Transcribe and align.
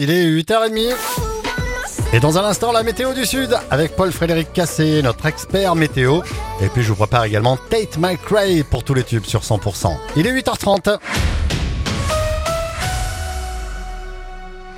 Il 0.00 0.12
est 0.12 0.26
8h30. 0.26 0.94
Et 2.12 2.20
dans 2.20 2.38
un 2.38 2.44
instant, 2.44 2.70
la 2.70 2.84
météo 2.84 3.14
du 3.14 3.26
Sud 3.26 3.58
avec 3.68 3.96
Paul-Frédéric 3.96 4.52
Cassé, 4.52 5.02
notre 5.02 5.26
expert 5.26 5.74
météo. 5.74 6.20
Et 6.62 6.68
puis 6.68 6.84
je 6.84 6.90
vous 6.90 6.94
prépare 6.94 7.24
également 7.24 7.56
Tate 7.68 7.98
McRae 7.98 8.62
pour 8.70 8.84
tous 8.84 8.94
les 8.94 9.02
tubes 9.02 9.24
sur 9.24 9.40
100%. 9.40 9.96
Il 10.14 10.28
est 10.28 10.32
8h30. 10.32 11.00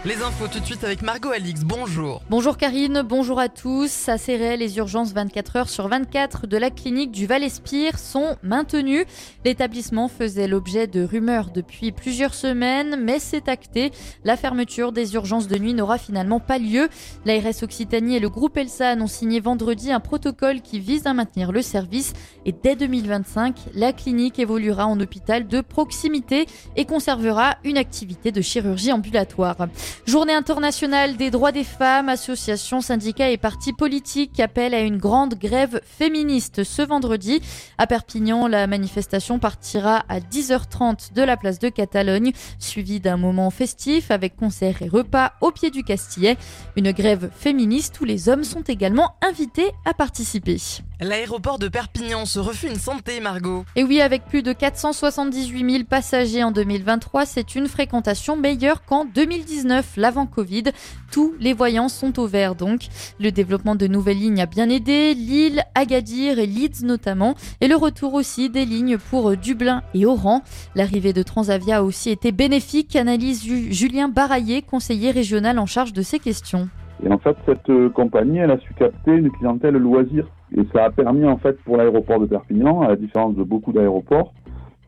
Les 0.07 0.23
infos 0.23 0.49
tout 0.49 0.61
de 0.61 0.65
suite 0.65 0.83
avec 0.83 1.03
Margot 1.03 1.29
Alix. 1.29 1.63
Bonjour. 1.63 2.23
Bonjour 2.31 2.57
Karine, 2.57 3.03
bonjour 3.03 3.39
à 3.39 3.51
tous. 3.51 4.09
À 4.09 4.17
Céret, 4.17 4.57
les 4.57 4.79
urgences 4.79 5.13
24 5.13 5.57
heures 5.57 5.69
sur 5.69 5.89
24 5.89 6.47
de 6.47 6.57
la 6.57 6.71
clinique 6.71 7.11
du 7.11 7.27
Val-Espire 7.27 7.99
sont 7.99 8.39
maintenues. 8.43 9.05
L'établissement 9.45 10.09
faisait 10.09 10.49
l'objet 10.49 10.87
de 10.87 11.05
rumeurs 11.05 11.51
depuis 11.51 11.93
plusieurs 11.93 12.33
semaines, 12.33 12.97
mais 12.99 13.19
c'est 13.19 13.47
acté. 13.47 13.91
La 14.25 14.39
fermeture 14.39 14.93
des 14.93 15.13
urgences 15.13 15.49
de 15.49 15.59
nuit 15.59 15.75
n'aura 15.75 15.99
finalement 15.99 16.41
pas 16.41 16.57
lieu. 16.57 16.89
L'ARS 17.27 17.63
Occitanie 17.63 18.17
et 18.17 18.21
le 18.21 18.31
groupe 18.31 18.57
ELSA 18.57 18.95
ont 18.95 19.07
signé 19.07 19.39
vendredi 19.39 19.93
un 19.93 20.01
protocole 20.01 20.63
qui 20.63 20.81
vise 20.81 21.07
à 21.07 21.13
maintenir 21.13 21.53
le 21.53 21.61
service. 21.61 22.15
Et 22.47 22.53
dès 22.53 22.75
2025, 22.75 23.55
la 23.75 23.93
clinique 23.93 24.39
évoluera 24.39 24.87
en 24.87 24.99
hôpital 24.99 25.47
de 25.47 25.61
proximité 25.61 26.47
et 26.77 26.87
conservera 26.87 27.57
une 27.65 27.77
activité 27.77 28.33
de 28.33 28.41
chirurgie 28.41 28.93
ambulatoire. 28.93 29.69
Journée 30.07 30.33
internationale 30.33 31.17
des 31.17 31.31
droits 31.31 31.53
des 31.53 31.65
femmes, 31.65 32.09
associations, 32.09 32.81
syndicats 32.81 33.31
et 33.31 33.37
partis 33.37 33.73
politiques 33.73 34.41
appellent 34.41 34.75
à 34.75 34.81
une 34.81 34.99
grande 34.99 35.35
grève 35.35 35.81
féministe 35.85 36.65
ce 36.65 36.83
vendredi. 36.83 37.41
À 37.79 37.87
Perpignan, 37.87 38.49
la 38.49 38.67
manifestation 38.67 39.39
partira 39.39 40.05
à 40.09 40.21
10h30 40.21 41.13
de 41.15 41.23
la 41.23 41.37
place 41.37 41.59
de 41.59 41.69
Catalogne, 41.69 42.33
suivie 42.59 43.01
d'un 43.01 43.17
moment 43.17 43.51
festif 43.51 44.11
avec 44.11 44.37
concerts 44.37 44.83
et 44.83 44.89
repas 44.89 45.33
au 45.41 45.51
pied 45.53 45.71
du 45.71 45.85
Castillet. 45.85 46.37
Une 46.77 46.93
grève 46.93 47.31
féministe 47.35 48.01
où 48.01 48.05
les 48.05 48.29
hommes 48.29 48.45
sont 48.45 48.63
également 48.63 49.15
invités 49.23 49.71
à 49.85 49.95
participer. 49.95 50.59
L'aéroport 51.03 51.59
de 51.59 51.69
Perpignan 51.69 52.27
se 52.27 52.39
refait 52.39 52.69
une 52.69 52.75
santé, 52.75 53.21
Margot. 53.21 53.65
Et 53.75 53.85
oui, 53.85 54.03
avec 54.03 54.27
plus 54.27 54.43
de 54.43 54.53
478 54.53 55.71
000 55.71 55.85
passagers 55.85 56.45
en 56.45 56.51
2023, 56.51 57.25
c'est 57.25 57.55
une 57.55 57.69
fréquentation 57.69 58.37
meilleure 58.37 58.85
qu'en 58.85 59.07
2019, 59.07 59.95
l'avant 59.97 60.27
Covid. 60.27 60.65
Tous 61.11 61.33
les 61.41 61.55
voyants 61.55 61.89
sont 61.89 62.21
au 62.21 62.27
vert 62.27 62.55
donc. 62.55 62.81
Le 63.19 63.31
développement 63.31 63.77
de 63.77 63.87
nouvelles 63.87 64.19
lignes 64.19 64.43
a 64.43 64.47
bien 64.47 64.69
aidé, 64.69 65.15
Lille, 65.15 65.63
Agadir 65.75 66.39
et 66.39 66.45
Leeds 66.45 66.85
notamment, 66.85 67.35
et 67.63 67.69
le 67.69 67.77
retour 67.77 68.13
aussi 68.13 68.51
des 68.51 68.67
lignes 68.67 68.99
pour 68.99 69.39
Dublin 69.39 69.83
et 69.95 70.05
Oran. 70.05 70.43
L'arrivée 70.75 71.15
de 71.15 71.23
Transavia 71.23 71.79
a 71.79 71.83
aussi 71.83 72.11
été 72.11 72.31
bénéfique, 72.31 72.95
analyse 72.95 73.43
Julien 73.43 74.11
Baraillé, 74.11 74.61
conseiller 74.61 75.13
régional 75.13 75.59
en 75.59 75.67
charge 75.67 75.95
de 75.95 76.03
ces 76.03 76.19
questions. 76.19 76.69
Et 77.03 77.11
en 77.11 77.19
fait, 77.19 77.39
cette 77.47 77.71
euh, 77.71 77.89
compagnie, 77.89 78.37
elle 78.37 78.51
a 78.51 78.59
su 78.59 78.75
capter 78.75 79.13
une 79.13 79.31
clientèle 79.31 79.77
loisir. 79.77 80.27
Et 80.57 80.63
ça 80.73 80.85
a 80.85 80.91
permis, 80.91 81.25
en 81.25 81.37
fait, 81.37 81.61
pour 81.63 81.77
l'aéroport 81.77 82.21
de 82.21 82.27
Perpignan, 82.27 82.83
à 82.83 82.89
la 82.89 82.97
différence 82.97 83.37
de 83.37 83.43
beaucoup 83.43 83.73
d'aéroports, 83.73 84.33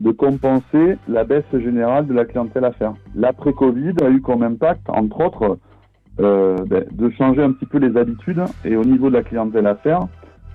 de 0.01 0.11
compenser 0.11 0.97
la 1.09 1.25
baisse 1.25 1.45
générale 1.53 2.07
de 2.07 2.15
la 2.15 2.25
clientèle 2.25 2.65
affaires. 2.65 2.95
L'après-Covid 3.15 3.95
a 4.03 4.11
eu 4.11 4.21
comme 4.21 4.43
impact, 4.43 4.89
entre 4.89 5.25
autres, 5.25 5.59
euh, 6.21 6.57
ben, 6.67 6.85
de 6.91 7.11
changer 7.11 7.43
un 7.43 7.53
petit 7.53 7.67
peu 7.67 7.79
les 7.79 7.97
habitudes. 7.97 8.43
Et 8.65 8.77
au 8.77 8.85
niveau 8.85 9.09
de 9.09 9.15
la 9.15 9.23
clientèle 9.23 9.67
affaires, 9.67 10.09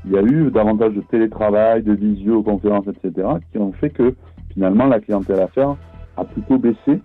il 0.06 0.12
y 0.12 0.18
a 0.18 0.22
eu 0.22 0.52
davantage 0.52 0.94
de 0.94 1.02
télétravail, 1.02 1.84
de 1.84 1.94
visioconférences, 1.94 2.88
etc., 2.88 3.28
qui 3.52 3.58
ont 3.58 3.72
fait 3.74 3.90
que 3.90 4.16
finalement 4.54 4.86
la 4.86 5.00
clientèle 5.00 5.40
affaires 5.40 5.76
a 6.18 6.26
plutôt 6.26 6.58
baissé 6.58 7.02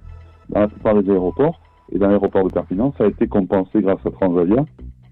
dans 0.48 0.60
la 0.60 0.68
plupart 0.68 1.00
des 1.00 1.10
aéroports. 1.10 1.60
Et 1.92 1.98
dans 1.98 2.08
l'aéroport 2.08 2.44
de 2.44 2.52
Perpignan, 2.52 2.92
ça 2.96 3.04
a 3.04 3.06
été 3.08 3.28
compensé 3.28 3.82
grâce 3.82 4.04
à 4.06 4.10
Transavia. 4.10 4.64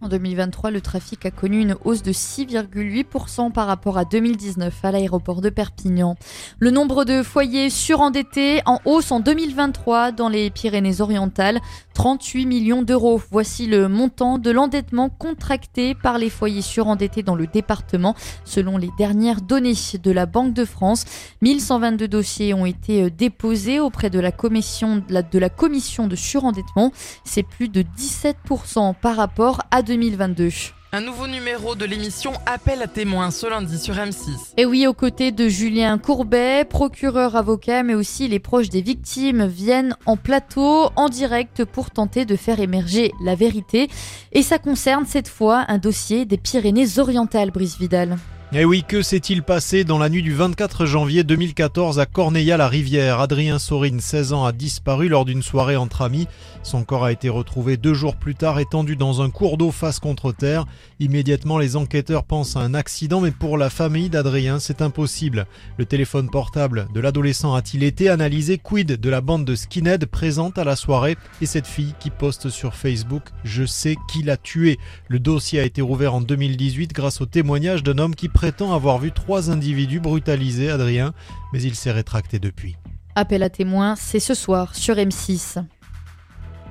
En 0.02 0.08
2023, 0.08 0.70
le 0.70 0.80
trafic 0.80 1.26
a 1.26 1.30
connu 1.30 1.60
une 1.60 1.76
hausse 1.84 2.02
de 2.02 2.12
6,8% 2.12 3.52
par 3.52 3.66
rapport 3.66 3.98
à 3.98 4.06
2019 4.06 4.82
à 4.82 4.92
l'aéroport 4.92 5.42
de 5.42 5.50
Perpignan. 5.50 6.16
Le 6.58 6.70
nombre 6.70 7.04
de 7.04 7.22
foyers 7.22 7.68
surendettés 7.68 8.62
en 8.64 8.78
hausse 8.86 9.12
en 9.12 9.20
2023 9.20 10.12
dans 10.12 10.30
les 10.30 10.48
Pyrénées-Orientales, 10.48 11.60
38 11.92 12.46
millions 12.46 12.80
d'euros. 12.80 13.20
Voici 13.30 13.66
le 13.66 13.88
montant 13.88 14.38
de 14.38 14.50
l'endettement 14.50 15.10
contracté 15.10 15.94
par 15.94 16.16
les 16.16 16.30
foyers 16.30 16.62
surendettés 16.62 17.22
dans 17.22 17.34
le 17.34 17.46
département 17.46 18.14
selon 18.46 18.78
les 18.78 18.88
dernières 18.96 19.42
données 19.42 19.74
de 20.02 20.10
la 20.10 20.24
Banque 20.24 20.54
de 20.54 20.64
France. 20.64 21.04
1122 21.42 22.08
dossiers 22.08 22.54
ont 22.54 22.64
été 22.64 23.10
déposés 23.10 23.80
auprès 23.80 24.08
de 24.08 24.18
la 24.18 24.32
commission 24.32 25.02
de 25.06 25.38
la, 25.38 25.50
commission 25.50 26.06
de 26.06 26.16
surendettement. 26.16 26.90
C'est 27.24 27.42
plus 27.42 27.68
de 27.68 27.82
17% 27.82 28.94
par 28.94 29.16
rapport 29.16 29.60
à 29.70 29.82
2022. 29.90 30.50
Un 30.92 31.00
nouveau 31.00 31.26
numéro 31.26 31.74
de 31.74 31.84
l'émission 31.84 32.32
Appel 32.46 32.80
à 32.80 32.86
témoins 32.86 33.32
ce 33.32 33.48
lundi 33.48 33.76
sur 33.76 33.96
M6. 33.96 34.52
Et 34.56 34.64
oui, 34.64 34.86
aux 34.86 34.94
côtés 34.94 35.32
de 35.32 35.48
Julien 35.48 35.98
Courbet, 35.98 36.64
procureur 36.64 37.34
avocat, 37.34 37.82
mais 37.82 37.94
aussi 37.94 38.28
les 38.28 38.38
proches 38.38 38.68
des 38.68 38.82
victimes 38.82 39.46
viennent 39.46 39.96
en 40.06 40.16
plateau, 40.16 40.90
en 40.94 41.08
direct, 41.08 41.64
pour 41.64 41.90
tenter 41.90 42.24
de 42.24 42.36
faire 42.36 42.60
émerger 42.60 43.10
la 43.24 43.34
vérité. 43.34 43.88
Et 44.30 44.42
ça 44.42 44.58
concerne 44.58 45.06
cette 45.06 45.28
fois 45.28 45.64
un 45.66 45.78
dossier 45.78 46.24
des 46.24 46.38
Pyrénées-Orientales, 46.38 47.50
Brice 47.50 47.76
Vidal. 47.76 48.16
Eh 48.52 48.64
oui, 48.64 48.82
que 48.82 49.00
s'est-il 49.00 49.44
passé 49.44 49.84
dans 49.84 49.98
la 49.98 50.08
nuit 50.08 50.24
du 50.24 50.34
24 50.34 50.84
janvier 50.84 51.22
2014 51.22 52.00
à 52.00 52.06
Corneilla-la-Rivière 52.06 53.20
Adrien 53.20 53.60
Sorine, 53.60 54.00
16 54.00 54.32
ans, 54.32 54.44
a 54.44 54.50
disparu 54.50 55.08
lors 55.08 55.24
d'une 55.24 55.44
soirée 55.44 55.76
entre 55.76 56.02
amis. 56.02 56.26
Son 56.64 56.82
corps 56.82 57.04
a 57.04 57.12
été 57.12 57.28
retrouvé 57.28 57.76
deux 57.76 57.94
jours 57.94 58.16
plus 58.16 58.34
tard 58.34 58.58
étendu 58.58 58.96
dans 58.96 59.22
un 59.22 59.30
cours 59.30 59.56
d'eau 59.56 59.70
face 59.70 60.00
contre 60.00 60.32
terre. 60.32 60.66
Immédiatement, 60.98 61.58
les 61.58 61.76
enquêteurs 61.76 62.24
pensent 62.24 62.56
à 62.56 62.60
un 62.60 62.74
accident, 62.74 63.20
mais 63.20 63.30
pour 63.30 63.56
la 63.56 63.70
famille 63.70 64.10
d'Adrien, 64.10 64.58
c'est 64.58 64.82
impossible. 64.82 65.46
Le 65.78 65.84
téléphone 65.84 66.28
portable 66.28 66.88
de 66.92 66.98
l'adolescent 66.98 67.54
a-t-il 67.54 67.84
été 67.84 68.08
analysé? 68.08 68.58
Quid 68.58 69.00
de 69.00 69.10
la 69.10 69.20
bande 69.20 69.44
de 69.44 69.54
skinhead 69.54 70.06
présente 70.06 70.58
à 70.58 70.64
la 70.64 70.74
soirée? 70.74 71.16
Et 71.40 71.46
cette 71.46 71.68
fille 71.68 71.94
qui 72.00 72.10
poste 72.10 72.50
sur 72.50 72.74
Facebook 72.74 73.22
Je 73.44 73.64
sais 73.64 73.94
qui 74.10 74.24
l'a 74.24 74.36
tué. 74.36 74.80
Le 75.06 75.20
dossier 75.20 75.60
a 75.60 75.64
été 75.64 75.82
rouvert 75.82 76.14
en 76.14 76.20
2018 76.20 76.92
grâce 76.92 77.20
au 77.20 77.26
témoignage 77.26 77.84
d'un 77.84 77.98
homme 77.98 78.16
qui 78.16 78.28
prétend 78.40 78.72
avoir 78.72 78.98
vu 78.98 79.12
trois 79.12 79.50
individus 79.50 80.00
brutaliser 80.00 80.70
Adrien, 80.70 81.12
mais 81.52 81.60
il 81.60 81.74
s'est 81.74 81.90
rétracté 81.90 82.38
depuis. 82.38 82.78
Appel 83.14 83.42
à 83.42 83.50
témoins, 83.50 83.96
c'est 83.96 84.18
ce 84.18 84.32
soir 84.32 84.74
sur 84.74 84.94
M6. 84.94 85.62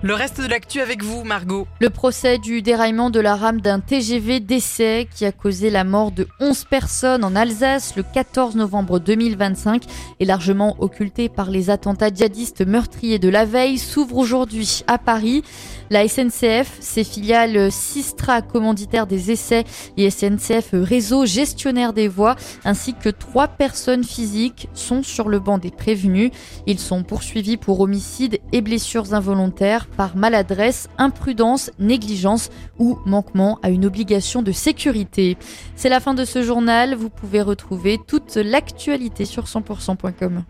Le 0.01 0.15
reste 0.15 0.41
de 0.41 0.47
l'actu 0.47 0.79
avec 0.81 1.03
vous, 1.03 1.23
Margot. 1.23 1.67
Le 1.79 1.91
procès 1.91 2.39
du 2.39 2.63
déraillement 2.63 3.11
de 3.11 3.19
la 3.19 3.35
rame 3.35 3.61
d'un 3.61 3.81
TGV 3.81 4.39
d'essai 4.39 5.07
qui 5.13 5.25
a 5.25 5.31
causé 5.31 5.69
la 5.69 5.83
mort 5.83 6.11
de 6.11 6.27
11 6.39 6.63
personnes 6.63 7.23
en 7.23 7.35
Alsace 7.35 7.95
le 7.95 8.01
14 8.01 8.55
novembre 8.55 8.99
2025 8.99 9.83
est 10.19 10.25
largement 10.25 10.75
occulté 10.79 11.29
par 11.29 11.51
les 11.51 11.69
attentats 11.69 12.09
djihadistes 12.09 12.65
meurtriers 12.65 13.19
de 13.19 13.29
la 13.29 13.45
veille 13.45 13.77
s'ouvre 13.77 14.17
aujourd'hui 14.17 14.83
à 14.87 14.97
Paris. 14.97 15.43
La 15.89 16.07
SNCF, 16.07 16.77
ses 16.79 17.03
filiales 17.03 17.71
Sistra, 17.71 18.41
commanditaire 18.41 19.07
des 19.07 19.31
essais, 19.31 19.63
et 19.97 20.09
SNCF 20.09 20.69
Réseau, 20.73 21.25
gestionnaire 21.25 21.93
des 21.93 22.07
voies, 22.07 22.35
ainsi 22.63 22.93
que 22.93 23.09
trois 23.09 23.47
personnes 23.47 24.03
physiques 24.03 24.69
sont 24.73 25.03
sur 25.03 25.29
le 25.29 25.39
banc 25.39 25.57
des 25.57 25.71
prévenus. 25.71 26.31
Ils 26.67 26.79
sont 26.79 27.03
poursuivis 27.03 27.57
pour 27.57 27.79
homicide 27.79 28.39
et 28.51 28.61
blessures 28.61 29.13
involontaires 29.13 29.87
par 29.87 30.15
maladresse, 30.15 30.89
imprudence, 30.97 31.71
négligence 31.79 32.49
ou 32.77 32.99
manquement 33.05 33.59
à 33.63 33.69
une 33.69 33.85
obligation 33.85 34.41
de 34.41 34.51
sécurité. 34.51 35.37
C'est 35.75 35.89
la 35.89 35.99
fin 35.99 36.13
de 36.13 36.25
ce 36.25 36.43
journal. 36.43 36.95
Vous 36.95 37.09
pouvez 37.09 37.41
retrouver 37.41 37.99
toute 38.07 38.35
l'actualité 38.35 39.25
sur 39.25 39.45
100%.com. 39.45 40.43